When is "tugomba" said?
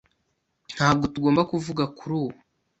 1.13-1.41